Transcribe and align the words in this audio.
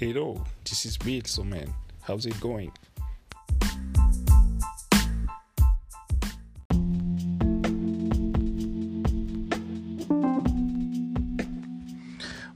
Hello, 0.00 0.36
this 0.62 0.86
is 0.86 0.96
Bill, 0.96 1.22
so 1.24 1.42
man, 1.42 1.74
how's 2.02 2.24
it 2.24 2.38
going? 2.38 2.70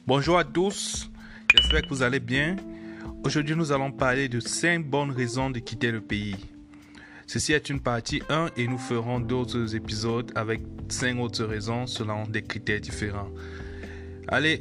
Bonjour 0.06 0.38
à 0.38 0.44
tous, 0.44 1.10
j'espère 1.52 1.82
que 1.82 1.88
vous 1.88 2.04
allez 2.04 2.20
bien. 2.20 2.54
Aujourd'hui, 3.24 3.56
nous 3.56 3.72
allons 3.72 3.90
parler 3.90 4.28
de 4.28 4.38
5 4.38 4.88
bonnes 4.88 5.10
raisons 5.10 5.50
de 5.50 5.58
quitter 5.58 5.90
le 5.90 6.00
pays. 6.00 6.36
Ceci 7.26 7.54
est 7.54 7.68
une 7.70 7.80
partie 7.80 8.22
1 8.28 8.50
et 8.56 8.68
nous 8.68 8.78
ferons 8.78 9.18
d'autres 9.18 9.74
épisodes 9.74 10.30
avec 10.36 10.60
5 10.88 11.18
autres 11.18 11.44
raisons 11.44 11.88
selon 11.88 12.22
des 12.22 12.42
critères 12.42 12.80
différents. 12.80 13.30
Allez, 14.28 14.60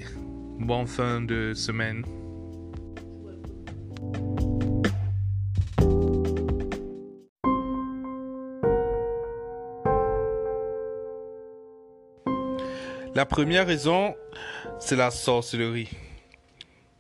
bonne 0.58 0.88
fin 0.88 1.22
de 1.22 1.54
semaine. 1.54 2.04
La 13.14 13.26
première 13.26 13.68
raison, 13.68 14.16
c'est 14.80 14.96
la 14.96 15.12
sorcellerie. 15.12 15.90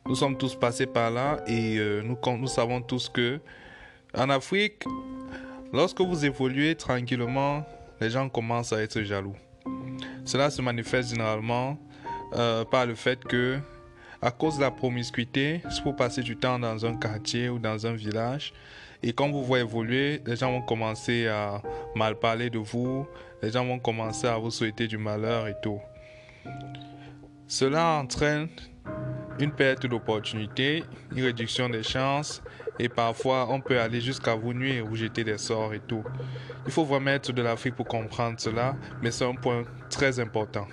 Nous 0.05 0.15
sommes 0.15 0.37
tous 0.37 0.55
passés 0.55 0.85
par 0.85 1.09
là 1.09 1.41
et 1.47 1.77
euh, 1.77 2.01
nous, 2.03 2.47
savons 2.47 2.81
tous 2.81 3.07
que 3.07 3.39
en 4.13 4.29
Afrique, 4.29 4.83
lorsque 5.71 6.01
vous 6.01 6.25
évoluez 6.25 6.75
tranquillement, 6.75 7.65
les 8.01 8.09
gens 8.09 8.27
commencent 8.27 8.73
à 8.73 8.81
être 8.81 9.01
jaloux. 9.03 9.37
Cela 10.25 10.49
se 10.49 10.61
manifeste 10.61 11.11
généralement 11.11 11.77
euh, 12.33 12.65
par 12.65 12.85
le 12.85 12.95
fait 12.95 13.23
que, 13.23 13.59
à 14.21 14.31
cause 14.31 14.57
de 14.57 14.61
la 14.61 14.71
promiscuité, 14.71 15.61
si 15.69 15.81
vous 15.81 15.93
passez 15.93 16.23
du 16.23 16.35
temps 16.35 16.59
dans 16.59 16.85
un 16.85 16.97
quartier 16.97 17.47
ou 17.47 17.57
dans 17.57 17.87
un 17.87 17.93
village, 17.93 18.51
et 19.01 19.13
quand 19.13 19.29
vous 19.29 19.45
voyez 19.45 19.63
évoluer, 19.63 20.21
les 20.25 20.35
gens 20.35 20.51
vont 20.51 20.61
commencer 20.61 21.27
à 21.27 21.61
mal 21.95 22.19
parler 22.19 22.49
de 22.49 22.59
vous, 22.59 23.07
les 23.41 23.51
gens 23.51 23.65
vont 23.65 23.79
commencer 23.79 24.27
à 24.27 24.37
vous 24.37 24.51
souhaiter 24.51 24.89
du 24.89 24.97
malheur 24.97 25.47
et 25.47 25.55
tout. 25.63 25.79
Cela 27.47 27.99
entraîne 27.99 28.47
une 29.39 29.51
perte 29.51 29.85
d'opportunités, 29.85 30.83
une 31.15 31.23
réduction 31.23 31.69
des 31.69 31.83
chances 31.83 32.41
et 32.79 32.89
parfois 32.89 33.47
on 33.49 33.59
peut 33.59 33.79
aller 33.79 34.01
jusqu'à 34.01 34.35
vous 34.35 34.53
nuire 34.53 34.85
ou 34.89 34.95
jeter 34.95 35.23
des 35.23 35.37
sorts 35.37 35.73
et 35.73 35.79
tout. 35.79 36.03
Il 36.65 36.71
faut 36.71 36.85
vraiment 36.85 37.11
être 37.11 37.31
de 37.31 37.41
l'Afrique 37.41 37.75
pour 37.75 37.87
comprendre 37.87 38.39
cela, 38.39 38.75
mais 39.01 39.11
c'est 39.11 39.25
un 39.25 39.35
point 39.35 39.63
très 39.89 40.19
important. 40.19 40.67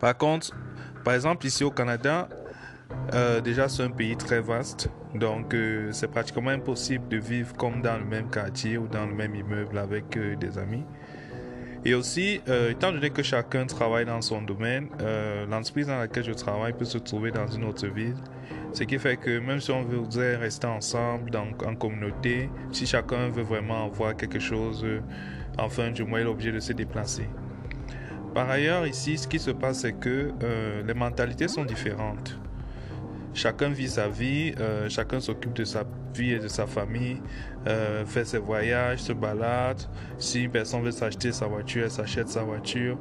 Par 0.00 0.16
contre, 0.16 0.52
par 1.04 1.14
exemple 1.14 1.46
ici 1.46 1.64
au 1.64 1.70
Canada, 1.70 2.28
euh, 3.14 3.40
déjà 3.40 3.68
c'est 3.68 3.82
un 3.82 3.90
pays 3.90 4.16
très 4.16 4.40
vaste, 4.40 4.90
donc 5.14 5.54
euh, 5.54 5.90
c'est 5.92 6.08
pratiquement 6.08 6.50
impossible 6.50 7.08
de 7.08 7.16
vivre 7.16 7.54
comme 7.56 7.80
dans 7.80 7.98
le 7.98 8.04
même 8.04 8.28
quartier 8.28 8.78
ou 8.78 8.88
dans 8.88 9.06
le 9.06 9.14
même 9.14 9.34
immeuble 9.34 9.78
avec 9.78 10.16
euh, 10.16 10.36
des 10.36 10.58
amis. 10.58 10.84
Et 11.86 11.94
aussi, 11.94 12.40
euh, 12.48 12.72
étant 12.72 12.90
donné 12.90 13.10
que 13.10 13.22
chacun 13.22 13.64
travaille 13.64 14.06
dans 14.06 14.20
son 14.20 14.42
domaine, 14.42 14.88
euh, 15.00 15.46
l'entreprise 15.46 15.86
dans 15.86 16.00
laquelle 16.00 16.24
je 16.24 16.32
travaille 16.32 16.72
peut 16.72 16.84
se 16.84 16.98
trouver 16.98 17.30
dans 17.30 17.46
une 17.46 17.62
autre 17.62 17.86
ville. 17.86 18.16
Ce 18.72 18.82
qui 18.82 18.98
fait 18.98 19.16
que 19.16 19.38
même 19.38 19.60
si 19.60 19.70
on 19.70 19.82
voudrait 19.82 20.34
rester 20.34 20.66
ensemble 20.66 21.30
dans, 21.30 21.46
en 21.64 21.76
communauté, 21.76 22.50
si 22.72 22.86
chacun 22.88 23.28
veut 23.28 23.44
vraiment 23.44 23.84
avoir 23.84 24.16
quelque 24.16 24.40
chose, 24.40 24.82
euh, 24.84 24.98
enfin 25.58 25.92
du 25.92 26.02
moins 26.02 26.18
il 26.18 26.26
est 26.26 26.28
obligé 26.28 26.50
de 26.50 26.58
se 26.58 26.72
déplacer. 26.72 27.28
Par 28.34 28.50
ailleurs, 28.50 28.84
ici, 28.84 29.16
ce 29.16 29.28
qui 29.28 29.38
se 29.38 29.52
passe, 29.52 29.82
c'est 29.82 29.92
que 29.92 30.32
les 30.86 30.92
mentalités 30.92 31.46
sont 31.48 31.64
différentes. 31.64 32.36
Chacun 33.36 33.68
vit 33.68 33.88
sa 33.88 34.08
vie, 34.08 34.54
euh, 34.58 34.88
chacun 34.88 35.20
s'occupe 35.20 35.52
de 35.52 35.64
sa 35.64 35.84
vie 36.14 36.32
et 36.32 36.38
de 36.38 36.48
sa 36.48 36.66
famille, 36.66 37.20
euh, 37.66 38.06
fait 38.06 38.24
ses 38.24 38.38
voyages, 38.38 39.00
se 39.00 39.12
balade. 39.12 39.82
Si 40.16 40.44
une 40.44 40.50
personne 40.50 40.82
veut 40.82 40.90
s'acheter 40.90 41.32
sa 41.32 41.46
voiture, 41.46 41.84
elle 41.84 41.90
s'achète 41.90 42.30
sa 42.30 42.44
voiture. 42.44 42.96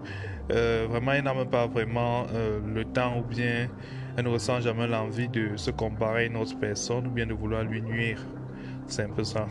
Euh, 0.51 0.87
vraiment, 0.89 1.13
elle 1.13 1.23
n'a 1.23 1.33
même 1.33 1.49
pas 1.49 1.67
vraiment 1.67 2.27
le 2.67 2.83
temps 2.83 3.19
ou 3.19 3.23
bien 3.23 3.69
elle 4.17 4.25
ne 4.25 4.29
ressent 4.29 4.59
jamais 4.59 4.87
l'envie 4.87 5.29
de 5.29 5.55
se 5.55 5.71
comparer 5.71 6.23
à 6.23 6.25
une 6.25 6.35
autre 6.35 6.59
personne 6.59 7.07
ou 7.07 7.11
bien 7.11 7.25
de 7.25 7.33
vouloir 7.33 7.63
lui 7.63 7.81
nuire. 7.81 8.19
C'est 8.87 9.03
un 9.03 9.09
peu 9.09 9.23
ça. 9.23 9.47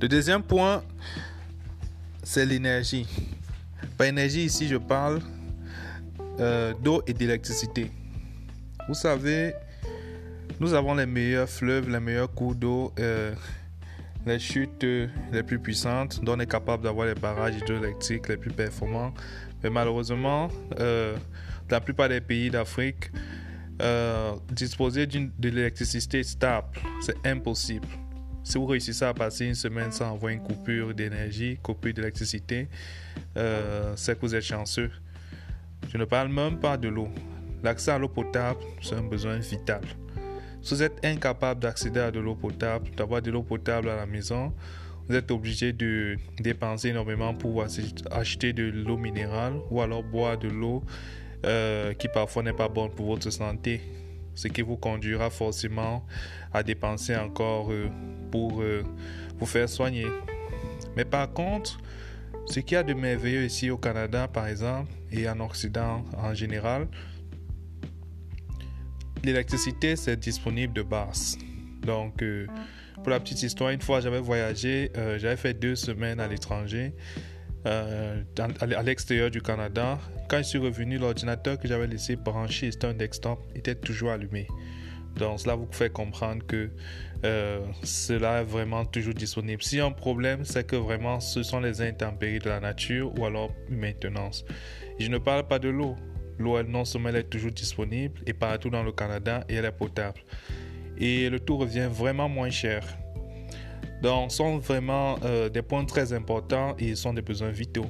Le 0.00 0.08
deuxième 0.08 0.42
point, 0.42 0.82
c'est 2.22 2.46
l'énergie. 2.46 3.06
Par 3.98 4.06
énergie, 4.06 4.46
ici, 4.46 4.66
je 4.66 4.76
parle 4.76 5.20
euh, 6.38 6.72
d'eau 6.82 7.02
et 7.06 7.12
d'électricité. 7.12 7.90
Vous 8.88 8.94
savez, 8.94 9.52
nous 10.58 10.72
avons 10.72 10.94
les 10.94 11.04
meilleurs 11.04 11.50
fleuves, 11.50 11.90
les 11.90 12.00
meilleurs 12.00 12.32
cours 12.32 12.54
d'eau, 12.54 12.94
euh, 12.98 13.34
les 14.24 14.38
chutes 14.38 14.82
les 15.32 15.42
plus 15.42 15.58
puissantes, 15.58 16.24
dont 16.24 16.34
on 16.34 16.40
est 16.40 16.50
capable 16.50 16.84
d'avoir 16.84 17.06
les 17.06 17.14
barrages 17.14 17.56
hydroélectriques 17.56 18.26
les 18.28 18.38
plus 18.38 18.52
performants. 18.52 19.12
Mais 19.62 19.68
malheureusement, 19.68 20.48
euh, 20.78 21.14
la 21.68 21.82
plupart 21.82 22.08
des 22.08 22.22
pays 22.22 22.48
d'Afrique, 22.48 23.12
disposer 24.50 25.06
de 25.06 25.48
l'électricité 25.50 26.22
stable, 26.22 26.68
c'est 27.02 27.26
impossible. 27.26 27.88
Si 28.50 28.58
vous 28.58 28.66
réussissez 28.66 29.04
à 29.04 29.14
passer 29.14 29.46
une 29.46 29.54
semaine 29.54 29.92
sans 29.92 30.12
avoir 30.12 30.32
une 30.32 30.42
coupure 30.42 30.92
d'énergie, 30.92 31.56
coupure 31.62 31.94
d'électricité, 31.94 32.66
euh, 33.36 33.92
c'est 33.94 34.16
que 34.16 34.22
vous 34.22 34.34
êtes 34.34 34.42
chanceux. 34.42 34.90
Je 35.88 35.96
ne 35.96 36.04
parle 36.04 36.30
même 36.32 36.58
pas 36.58 36.76
de 36.76 36.88
l'eau. 36.88 37.06
L'accès 37.62 37.92
à 37.92 37.98
l'eau 37.98 38.08
potable, 38.08 38.58
c'est 38.82 38.96
un 38.96 39.04
besoin 39.04 39.36
vital. 39.36 39.82
Si 40.62 40.74
vous 40.74 40.82
êtes 40.82 40.98
incapable 41.04 41.60
d'accéder 41.60 42.00
à 42.00 42.10
de 42.10 42.18
l'eau 42.18 42.34
potable, 42.34 42.90
d'avoir 42.96 43.22
de 43.22 43.30
l'eau 43.30 43.44
potable 43.44 43.88
à 43.88 43.94
la 43.94 44.06
maison, 44.06 44.52
vous 45.08 45.14
êtes 45.14 45.30
obligé 45.30 45.72
de 45.72 46.16
dépenser 46.40 46.88
énormément 46.88 47.32
pour 47.32 47.64
acheter 48.10 48.52
de 48.52 48.64
l'eau 48.64 48.96
minérale 48.96 49.60
ou 49.70 49.80
alors 49.80 50.02
boire 50.02 50.36
de 50.36 50.48
l'eau 50.48 50.82
euh, 51.46 51.94
qui 51.94 52.08
parfois 52.08 52.42
n'est 52.42 52.52
pas 52.52 52.68
bonne 52.68 52.90
pour 52.90 53.06
votre 53.06 53.30
santé 53.30 53.80
ce 54.34 54.48
qui 54.48 54.62
vous 54.62 54.76
conduira 54.76 55.30
forcément 55.30 56.04
à 56.52 56.62
dépenser 56.62 57.16
encore 57.16 57.72
euh, 57.72 57.88
pour 58.30 58.62
euh, 58.62 58.82
vous 59.38 59.46
faire 59.46 59.68
soigner. 59.68 60.06
Mais 60.96 61.04
par 61.04 61.32
contre, 61.32 61.80
ce 62.46 62.60
qu'il 62.60 62.74
y 62.74 62.76
a 62.76 62.82
de 62.82 62.94
merveilleux 62.94 63.44
ici 63.44 63.70
au 63.70 63.76
Canada, 63.76 64.28
par 64.28 64.46
exemple, 64.46 64.90
et 65.12 65.28
en 65.28 65.40
Occident 65.40 66.04
en 66.16 66.34
général, 66.34 66.88
l'électricité, 69.22 69.96
c'est 69.96 70.18
disponible 70.18 70.72
de 70.72 70.82
base. 70.82 71.38
Donc, 71.82 72.22
euh, 72.22 72.46
pour 72.96 73.10
la 73.10 73.20
petite 73.20 73.42
histoire, 73.42 73.70
une 73.70 73.80
fois 73.80 74.00
j'avais 74.00 74.20
voyagé, 74.20 74.92
j'avais 75.16 75.36
fait 75.36 75.54
deux 75.54 75.74
semaines 75.74 76.20
à 76.20 76.28
l'étranger, 76.28 76.92
à 77.64 78.82
l'extérieur 78.82 79.30
du 79.30 79.42
Canada, 79.42 79.98
quand 80.28 80.38
je 80.38 80.42
suis 80.44 80.58
revenu, 80.58 80.98
l'ordinateur 80.98 81.58
que 81.58 81.68
j'avais 81.68 81.86
laissé 81.86 82.16
branché, 82.16 82.70
c'était 82.70 82.86
un 82.86 82.94
desktop, 82.94 83.40
était 83.54 83.74
toujours 83.74 84.10
allumé. 84.10 84.46
Donc 85.16 85.40
cela 85.40 85.54
vous 85.54 85.68
fait 85.70 85.90
comprendre 85.90 86.46
que 86.46 86.70
euh, 87.24 87.60
cela 87.82 88.40
est 88.40 88.44
vraiment 88.44 88.84
toujours 88.84 89.14
disponible. 89.14 89.62
Si 89.62 89.80
un 89.80 89.90
problème, 89.90 90.44
c'est 90.44 90.66
que 90.66 90.76
vraiment 90.76 91.20
ce 91.20 91.42
sont 91.42 91.60
les 91.60 91.82
intempéries 91.82 92.38
de 92.38 92.48
la 92.48 92.60
nature 92.60 93.12
ou 93.18 93.24
alors 93.24 93.50
une 93.68 93.78
maintenance. 93.78 94.44
je 94.98 95.08
ne 95.08 95.18
parle 95.18 95.46
pas 95.46 95.58
de 95.58 95.68
l'eau. 95.68 95.96
L'eau, 96.38 96.62
non 96.62 96.84
seulement 96.86 97.10
elle 97.10 97.16
est 97.16 97.24
toujours 97.24 97.50
disponible 97.50 98.20
et 98.26 98.32
partout 98.32 98.70
dans 98.70 98.82
le 98.82 98.92
Canada 98.92 99.44
et 99.48 99.56
elle 99.56 99.66
est 99.66 99.72
potable. 99.72 100.20
Et 100.96 101.28
le 101.28 101.40
tout 101.40 101.58
revient 101.58 101.88
vraiment 101.90 102.28
moins 102.28 102.50
cher. 102.50 102.82
Donc, 104.02 104.30
ce 104.30 104.38
sont 104.38 104.58
vraiment 104.58 105.18
euh, 105.24 105.48
des 105.48 105.62
points 105.62 105.84
très 105.84 106.12
importants 106.12 106.74
et 106.78 106.94
sont 106.94 107.12
des 107.12 107.22
besoins 107.22 107.50
vitaux 107.50 107.86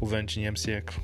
au 0.00 0.06
XXIe 0.06 0.56
siècle. 0.56 1.00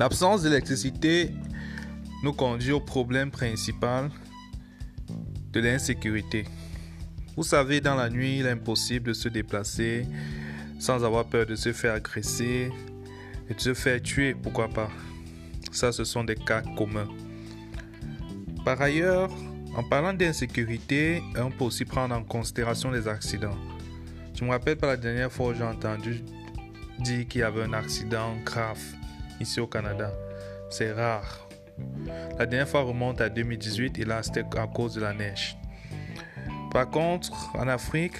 L'absence 0.00 0.42
d'électricité 0.42 1.32
nous 2.22 2.32
conduit 2.32 2.72
au 2.72 2.80
problème 2.80 3.30
principal 3.30 4.10
de 5.52 5.60
l'insécurité. 5.60 6.44
Vous 7.36 7.42
savez, 7.42 7.80
dans 7.80 7.96
la 7.96 8.08
nuit, 8.08 8.38
il 8.38 8.46
est 8.46 8.50
impossible 8.50 9.08
de 9.08 9.12
se 9.12 9.28
déplacer 9.28 10.06
sans 10.78 11.04
avoir 11.04 11.24
peur 11.24 11.46
de 11.46 11.56
se 11.56 11.72
faire 11.72 11.94
agresser 11.94 12.70
et 13.48 13.54
se 13.56 13.74
faire 13.74 14.00
tuer, 14.02 14.34
pourquoi 14.34 14.68
pas. 14.68 14.90
Ça, 15.72 15.92
ce 15.92 16.04
sont 16.04 16.24
des 16.24 16.34
cas 16.34 16.62
communs. 16.76 17.08
Par 18.64 18.80
ailleurs, 18.80 19.30
en 19.76 19.82
parlant 19.82 20.12
d'insécurité, 20.12 21.22
on 21.36 21.50
peut 21.50 21.64
aussi 21.64 21.84
prendre 21.84 22.14
en 22.14 22.22
considération 22.22 22.90
les 22.90 23.06
accidents. 23.06 23.56
Je 24.34 24.44
me 24.44 24.50
rappelle 24.50 24.76
pas 24.76 24.88
la 24.88 24.96
dernière 24.96 25.32
fois 25.32 25.52
j'ai 25.52 25.64
entendu 25.64 26.22
dire 27.00 27.26
qu'il 27.26 27.40
y 27.40 27.44
avait 27.44 27.62
un 27.62 27.72
accident 27.72 28.36
grave 28.44 28.80
ici 29.40 29.60
au 29.60 29.66
Canada. 29.66 30.12
c'est 30.70 30.92
rare. 30.92 31.48
La 32.38 32.46
dernière 32.46 32.68
fois 32.68 32.82
remonte 32.82 33.20
à 33.20 33.28
2018 33.28 33.98
et 33.98 34.04
là 34.04 34.22
c'était 34.22 34.44
à 34.58 34.66
cause 34.66 34.94
de 34.94 35.00
la 35.00 35.12
neige. 35.12 35.56
Par 36.72 36.90
contre, 36.90 37.32
en 37.56 37.68
Afrique, 37.68 38.16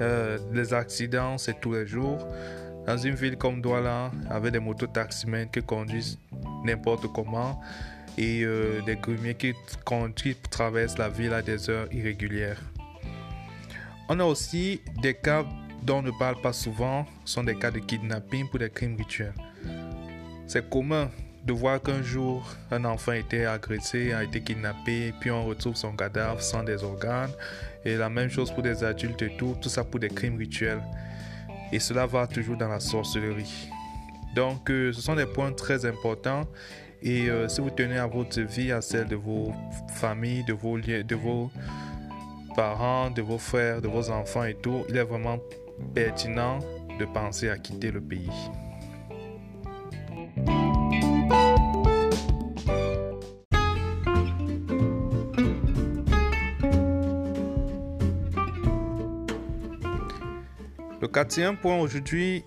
euh, 0.00 0.38
les 0.52 0.74
accidents 0.74 1.38
c'est 1.38 1.60
tous 1.60 1.72
les 1.72 1.86
jours. 1.86 2.26
Dans 2.86 2.98
une 2.98 3.14
ville 3.14 3.36
comme 3.36 3.60
Douala, 3.60 4.10
avec 4.30 4.52
des 4.52 4.58
motos-taximens 4.58 5.46
qui 5.46 5.62
conduisent 5.62 6.18
n'importe 6.64 7.06
comment 7.12 7.60
et 8.18 8.42
euh, 8.44 8.82
des 8.82 8.96
grumiers 8.96 9.34
qui, 9.34 9.54
qui 10.16 10.34
traversent 10.50 10.98
la 10.98 11.08
ville 11.08 11.32
à 11.32 11.42
des 11.42 11.70
heures 11.70 11.92
irrégulières. 11.92 12.60
On 14.08 14.20
a 14.20 14.24
aussi 14.24 14.82
des 15.00 15.14
cas 15.14 15.44
dont 15.82 15.98
on 15.98 16.02
ne 16.02 16.10
parle 16.10 16.40
pas 16.40 16.52
souvent, 16.52 17.06
sont 17.24 17.44
des 17.44 17.56
cas 17.56 17.70
de 17.70 17.78
kidnapping 17.78 18.48
pour 18.48 18.58
des 18.58 18.70
crimes 18.70 18.96
rituels. 18.96 19.34
C'est 20.46 20.68
commun 20.68 21.10
de 21.44 21.52
voir 21.52 21.82
qu'un 21.82 22.02
jour, 22.02 22.46
un 22.70 22.84
enfant 22.84 23.12
a 23.12 23.16
été 23.16 23.44
agressé, 23.44 24.12
a 24.12 24.24
été 24.24 24.40
kidnappé, 24.40 25.12
puis 25.20 25.30
on 25.30 25.44
retrouve 25.44 25.74
son 25.76 25.92
cadavre 25.92 26.40
sans 26.40 26.62
des 26.62 26.82
organes. 26.82 27.32
Et 27.84 27.96
la 27.96 28.08
même 28.08 28.30
chose 28.30 28.50
pour 28.50 28.62
des 28.62 28.82
adultes 28.82 29.20
et 29.22 29.36
tout, 29.36 29.56
tout 29.60 29.68
ça 29.68 29.84
pour 29.84 30.00
des 30.00 30.08
crimes 30.08 30.38
rituels. 30.38 30.80
Et 31.74 31.80
cela 31.80 32.06
va 32.06 32.28
toujours 32.28 32.56
dans 32.56 32.68
la 32.68 32.78
sorcellerie. 32.78 33.68
Donc, 34.36 34.70
euh, 34.70 34.92
ce 34.92 35.00
sont 35.00 35.16
des 35.16 35.26
points 35.26 35.52
très 35.52 35.84
importants. 35.84 36.44
Et 37.02 37.28
euh, 37.28 37.48
si 37.48 37.60
vous 37.60 37.70
tenez 37.70 37.98
à 37.98 38.06
votre 38.06 38.40
vie, 38.42 38.70
à 38.70 38.80
celle 38.80 39.08
de 39.08 39.16
vos 39.16 39.52
familles, 39.92 40.44
de 40.44 40.52
vos, 40.52 40.78
de 40.78 41.14
vos 41.16 41.50
parents, 42.54 43.10
de 43.10 43.22
vos 43.22 43.38
frères, 43.38 43.82
de 43.82 43.88
vos 43.88 44.08
enfants 44.08 44.44
et 44.44 44.54
tout, 44.54 44.84
il 44.88 44.96
est 44.96 45.02
vraiment 45.02 45.40
pertinent 45.96 46.60
de 47.00 47.06
penser 47.06 47.48
à 47.48 47.58
quitter 47.58 47.90
le 47.90 48.00
pays. 48.00 48.30
Le 61.04 61.08
quatrième 61.08 61.58
point 61.58 61.76
aujourd'hui, 61.76 62.42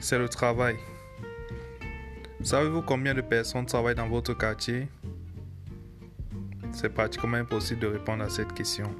c'est 0.00 0.18
le 0.18 0.28
travail. 0.28 0.76
Savez-vous 2.42 2.82
combien 2.82 3.14
de 3.14 3.22
personnes 3.22 3.64
travaillent 3.64 3.94
dans 3.94 4.06
votre 4.06 4.34
quartier? 4.34 4.86
C'est 6.72 6.90
pratiquement 6.90 7.38
impossible 7.38 7.80
de 7.80 7.86
répondre 7.86 8.22
à 8.22 8.28
cette 8.28 8.52
question. 8.52 8.94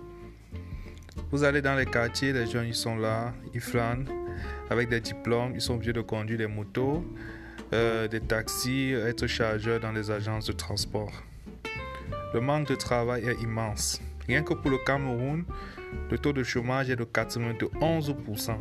Vous 1.31 1.45
allez 1.45 1.61
dans 1.61 1.75
les 1.75 1.85
quartiers, 1.85 2.33
les 2.33 2.47
jeunes 2.47 2.69
ils 2.69 2.75
sont 2.75 2.97
là, 2.97 3.35
ils 3.53 3.61
flânent 3.61 4.09
avec 4.71 4.89
des 4.89 5.03
diplômes, 5.03 5.53
ils 5.55 5.61
sont 5.61 5.75
obligés 5.75 5.93
de 5.93 6.01
conduire 6.01 6.39
des 6.39 6.47
motos, 6.47 7.05
euh, 7.75 8.09
des 8.09 8.21
taxis, 8.21 8.93
être 8.93 9.27
chargeurs 9.27 9.81
dans 9.81 9.93
les 9.93 10.11
agences 10.11 10.47
de 10.47 10.53
transport. 10.53 11.13
Le 12.33 12.41
manque 12.41 12.69
de 12.69 12.77
travail 12.77 13.29
est 13.29 13.43
immense. 13.43 14.01
Rien 14.27 14.43
que 14.43 14.55
pour 14.55 14.71
le 14.71 14.79
Cameroun, 14.79 15.45
le 16.11 16.19
taux 16.19 16.33
de 16.33 16.43
chômage 16.43 16.91
est 16.91 16.97
de 16.97 17.05
91%. 17.05 18.57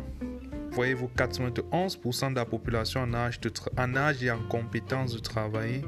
Voyez-vous, 0.72 1.10
91% 1.18 2.32
de 2.32 2.36
la 2.36 2.46
population 2.46 3.02
en 3.02 3.14
âge, 3.14 4.24
et 4.24 4.32
en 4.32 4.40
compétence 4.48 5.14
de 5.14 5.20
travailler 5.20 5.84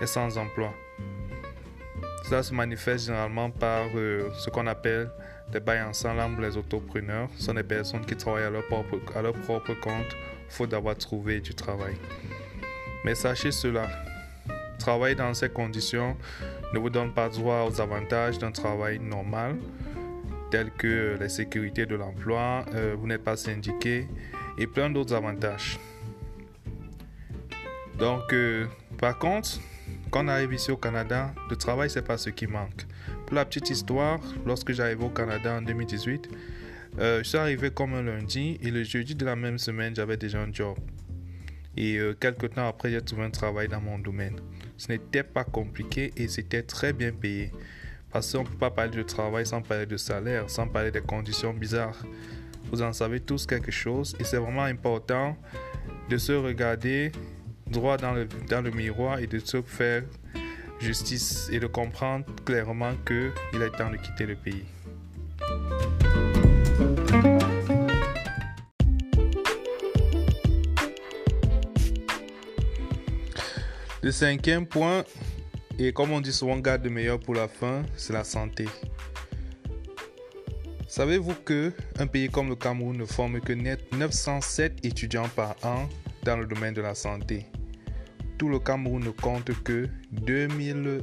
est 0.00 0.06
sans 0.06 0.36
emploi. 0.36 0.72
Cela 2.24 2.42
se 2.42 2.52
manifeste 2.52 3.06
généralement 3.06 3.50
par 3.50 3.86
euh, 3.94 4.28
ce 4.38 4.50
qu'on 4.50 4.66
appelle 4.66 5.10
les 5.52 5.60
bails 5.60 5.82
ensemble, 5.82 6.42
les 6.42 6.56
autopreneurs. 6.56 7.28
Ce 7.36 7.44
sont 7.44 7.54
des 7.54 7.62
personnes 7.62 8.04
qui 8.04 8.16
travaillent 8.16 8.44
à 8.44 8.50
leur 8.50 8.66
propre 8.66 9.74
compte, 9.80 10.16
faute 10.48 10.70
d'avoir 10.70 10.96
trouvé 10.96 11.40
du 11.40 11.54
travail. 11.54 11.96
Mais 13.04 13.14
sachez 13.14 13.50
cela, 13.50 13.88
travailler 14.78 15.14
dans 15.14 15.34
ces 15.34 15.48
conditions 15.48 16.16
ne 16.72 16.78
vous 16.78 16.90
donne 16.90 17.12
pas 17.12 17.28
droit 17.28 17.66
aux 17.68 17.80
avantages 17.80 18.38
d'un 18.38 18.52
travail 18.52 18.98
normal, 18.98 19.56
tels 20.50 20.70
que 20.72 21.16
la 21.18 21.28
sécurité 21.28 21.86
de 21.86 21.94
l'emploi, 21.94 22.64
euh, 22.74 22.94
vous 22.98 23.06
n'êtes 23.06 23.24
pas 23.24 23.36
syndiqué 23.36 24.06
et 24.58 24.66
plein 24.66 24.90
d'autres 24.90 25.14
avantages. 25.14 25.78
Donc, 27.98 28.32
euh, 28.32 28.66
par 28.98 29.18
contre, 29.18 29.60
quand 30.10 30.24
on 30.24 30.28
arrive 30.28 30.52
ici 30.52 30.70
au 30.70 30.76
Canada, 30.76 31.32
le 31.48 31.56
travail, 31.56 31.90
c'est 31.90 32.02
pas 32.02 32.18
ce 32.18 32.30
qui 32.30 32.46
manque. 32.46 32.86
Pour 33.26 33.36
la 33.36 33.44
petite 33.44 33.70
histoire, 33.70 34.20
lorsque 34.46 34.72
j'arrive 34.72 35.04
au 35.04 35.08
Canada 35.10 35.56
en 35.56 35.62
2018, 35.62 36.28
euh, 36.98 37.18
je 37.18 37.28
suis 37.28 37.38
arrivé 37.38 37.70
comme 37.70 37.94
un 37.94 38.02
lundi 38.02 38.58
et 38.62 38.70
le 38.70 38.82
jeudi 38.82 39.14
de 39.14 39.24
la 39.24 39.36
même 39.36 39.58
semaine, 39.58 39.94
j'avais 39.94 40.16
déjà 40.16 40.40
un 40.40 40.52
job. 40.52 40.76
Et 41.76 41.98
euh, 41.98 42.14
quelques 42.18 42.54
temps 42.54 42.66
après, 42.66 42.90
j'ai 42.90 43.00
trouvé 43.00 43.22
un 43.22 43.30
travail 43.30 43.68
dans 43.68 43.80
mon 43.80 43.98
domaine. 43.98 44.40
Ce 44.76 44.88
n'était 44.88 45.22
pas 45.22 45.44
compliqué 45.44 46.12
et 46.16 46.26
c'était 46.26 46.62
très 46.62 46.92
bien 46.92 47.12
payé. 47.12 47.52
Parce 48.12 48.32
qu'on 48.32 48.42
ne 48.42 48.48
peut 48.48 48.58
pas 48.58 48.70
parler 48.70 48.96
de 48.96 49.02
travail 49.02 49.46
sans 49.46 49.62
parler 49.62 49.86
de 49.86 49.96
salaire, 49.96 50.50
sans 50.50 50.66
parler 50.66 50.90
des 50.90 51.00
conditions 51.00 51.52
bizarres. 51.54 52.02
Vous 52.70 52.82
en 52.82 52.92
savez 52.92 53.20
tous 53.20 53.46
quelque 53.46 53.70
chose 53.70 54.16
et 54.18 54.24
c'est 54.24 54.36
vraiment 54.36 54.64
important 54.64 55.36
de 56.08 56.16
se 56.16 56.32
regarder 56.32 57.12
droit 57.66 57.96
dans 57.96 58.12
le, 58.12 58.26
dans 58.48 58.60
le 58.60 58.70
miroir 58.70 59.18
et 59.20 59.26
de 59.26 59.38
se 59.38 59.62
faire 59.62 60.02
justice 60.80 61.48
et 61.52 61.60
de 61.60 61.66
comprendre 61.66 62.24
clairement 62.44 62.92
qu'il 63.06 63.62
est 63.62 63.76
temps 63.76 63.90
de 63.90 63.96
quitter 63.96 64.26
le 64.26 64.36
pays. 64.36 64.64
Le 74.02 74.10
cinquième 74.12 74.66
point, 74.66 75.04
et 75.86 75.92
comme 75.94 76.12
on 76.12 76.20
dit 76.20 76.32
souvent, 76.32 76.58
garde 76.58 76.84
le 76.84 76.90
meilleur 76.90 77.18
pour 77.18 77.34
la 77.34 77.48
fin, 77.48 77.82
c'est 77.96 78.12
la 78.12 78.22
santé. 78.22 78.66
Savez-vous 80.86 81.34
que 81.44 81.72
un 81.98 82.06
pays 82.06 82.28
comme 82.28 82.50
le 82.50 82.56
Cameroun 82.56 82.98
ne 82.98 83.06
forme 83.06 83.40
que 83.40 83.54
907 83.54 84.84
étudiants 84.84 85.28
par 85.34 85.56
an 85.62 85.88
dans 86.24 86.36
le 86.36 86.44
domaine 86.44 86.74
de 86.74 86.82
la 86.82 86.94
santé? 86.94 87.46
Tout 88.36 88.50
le 88.50 88.58
Cameroun 88.58 89.02
ne 89.02 89.10
compte 89.10 89.52
que 89.62 89.88
2000 90.12 91.00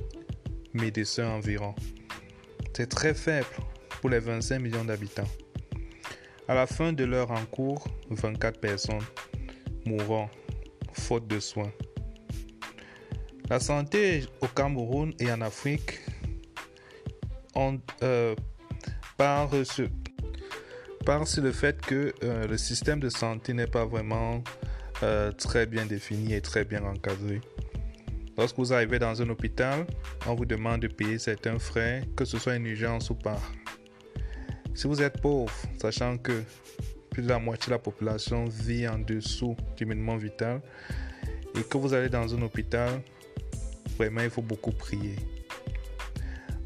médecins 0.73 1.29
environ. 1.29 1.73
C'est 2.75 2.87
très 2.87 3.15
faible 3.15 3.47
pour 4.01 4.11
les 4.11 4.19
25 4.19 4.59
millions 4.59 4.85
d'habitants. 4.85 5.27
À 6.47 6.53
la 6.53 6.67
fin 6.67 6.93
de 6.93 7.03
leur 7.03 7.31
encours, 7.31 7.87
24 8.11 8.59
personnes 8.59 9.01
mourront 9.87 10.29
faute 10.93 11.27
de 11.27 11.39
soins. 11.39 11.71
La 13.49 13.59
santé 13.59 14.25
au 14.41 14.47
Cameroun 14.47 15.13
et 15.19 15.31
en 15.31 15.41
Afrique 15.41 15.99
on, 17.55 17.79
euh, 18.03 18.35
par, 19.17 19.49
le 19.51 19.63
fait 21.51 21.81
que 21.81 22.13
euh, 22.23 22.47
le 22.47 22.57
système 22.57 22.99
de 22.99 23.09
santé 23.09 23.53
n'est 23.53 23.67
pas 23.67 23.85
vraiment 23.85 24.43
euh, 25.03 25.31
très 25.31 25.65
bien 25.65 25.85
défini 25.85 26.33
et 26.33 26.41
très 26.41 26.65
bien 26.65 26.83
encadré. 26.83 27.41
Lorsque 28.37 28.57
vous 28.57 28.71
arrivez 28.71 28.99
dans 28.99 29.19
un 29.19 29.29
hôpital, 29.29 29.87
on 30.27 30.35
vous 30.35 30.45
demande 30.45 30.81
de 30.81 30.87
payer 30.87 31.17
certains 31.17 31.57
frais, 31.57 32.03
que 32.15 32.23
ce 32.23 32.37
soit 32.37 32.55
une 32.55 32.67
urgence 32.67 33.09
ou 33.09 33.15
pas. 33.15 33.39
Si 34.75 34.85
vous 34.85 35.01
êtes 35.01 35.19
pauvre, 35.19 35.51
sachant 35.81 36.19
que 36.19 36.43
plus 37.09 37.23
de 37.23 37.29
la 37.29 37.39
moitié 37.39 37.67
de 37.67 37.71
la 37.71 37.79
population 37.79 38.45
vit 38.45 38.87
en 38.87 38.99
dessous 38.99 39.57
du 39.75 39.87
minimum 39.87 40.19
vital, 40.19 40.61
et 41.57 41.63
que 41.63 41.77
vous 41.79 41.95
allez 41.95 42.09
dans 42.09 42.35
un 42.35 42.41
hôpital, 42.43 43.01
vraiment 43.97 44.21
il 44.21 44.29
faut 44.29 44.41
beaucoup 44.41 44.71
prier. 44.71 45.15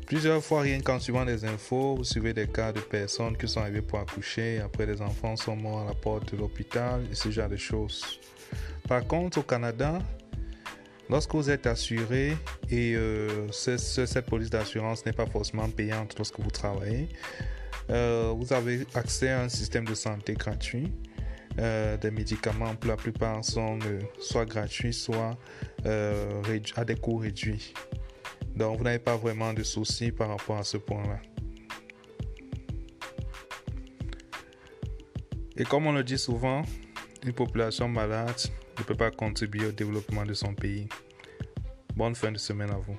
Plusieurs 0.05 0.43
fois, 0.43 0.61
rien 0.61 0.81
qu'en 0.81 1.00
suivant 1.00 1.23
des 1.23 1.45
infos, 1.45 1.95
vous 1.95 2.03
suivez 2.03 2.33
des 2.33 2.47
cas 2.47 2.73
de 2.73 2.81
personnes 2.81 3.38
qui 3.38 3.47
sont 3.47 3.61
arrivées 3.61 3.81
pour 3.81 4.00
accoucher, 4.00 4.59
après 4.59 4.85
les 4.85 5.01
enfants 5.01 5.38
sont 5.38 5.55
morts 5.55 5.79
à 5.79 5.85
la 5.85 5.93
porte 5.93 6.33
de 6.33 6.38
l'hôpital 6.38 7.01
et 7.09 7.15
ce 7.15 7.31
genre 7.31 7.47
de 7.47 7.55
choses. 7.55 8.19
Par 8.89 9.07
contre, 9.07 9.38
au 9.38 9.43
Canada, 9.43 10.00
lorsque 11.09 11.33
vous 11.33 11.50
êtes 11.50 11.65
assuré 11.65 12.35
et 12.69 12.93
euh, 12.95 13.50
cette 13.51 14.25
police 14.25 14.50
d'assurance 14.50 15.05
n'est 15.05 15.13
pas 15.13 15.27
forcément 15.27 15.69
payante 15.69 16.13
lorsque 16.17 16.41
vous 16.41 16.51
travaillez, 16.51 17.07
euh, 17.89 18.33
vous 18.35 18.51
avez 18.51 18.85
accès 18.95 19.29
à 19.29 19.43
un 19.43 19.50
système 19.50 19.85
de 19.85 19.95
santé 19.95 20.33
gratuit. 20.33 20.91
Euh, 21.60 21.98
des 21.98 22.12
médicaments, 22.12 22.75
pour 22.75 22.89
la 22.89 22.98
plupart, 22.98 23.43
sont 23.43 23.79
soit 24.20 24.46
gratuits, 24.46 24.93
soit 24.93 25.38
à 25.84 26.86
des 26.86 26.96
coûts 26.96 27.17
réduits. 27.17 27.74
Donc, 28.55 28.77
vous 28.77 28.84
n'avez 28.84 29.00
pas 29.00 29.17
vraiment 29.17 29.53
de 29.53 29.63
soucis 29.63 30.12
par 30.12 30.29
rapport 30.29 30.58
à 30.58 30.63
ce 30.63 30.77
point-là. 30.77 31.20
Et 35.58 35.63
comme 35.63 35.86
on 35.86 35.91
le 35.91 36.03
dit 36.03 36.17
souvent, 36.17 36.63
une 37.24 37.34
population 37.34 37.88
malade 37.88 38.41
ne 38.77 38.84
peut 38.84 38.96
pas 38.96 39.12
contribuer 39.12 39.67
au 39.67 39.72
développement 39.72 40.25
de 40.25 40.34
son 40.34 40.53
pays. 40.53 40.88
Bonne 41.96 42.15
fin 42.15 42.31
de 42.31 42.38
semaine 42.38 42.72
à 42.72 42.77
vous. 42.77 42.98